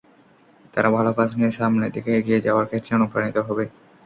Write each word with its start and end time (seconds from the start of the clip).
তারা 0.73 0.89
ভালো 0.97 1.11
কাজ 1.17 1.29
নিয়ে 1.37 1.51
সামনের 1.57 1.91
দিকে 1.95 2.09
এগিয়ে 2.19 2.43
যাওয়ার 2.45 2.69
ক্ষেত্রে 2.69 2.91
অনুপ্রাণিত 2.97 3.37
হবে। 3.47 3.65